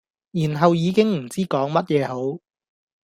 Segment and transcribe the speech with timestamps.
[0.31, 2.39] 然後已經唔知講乜嘢好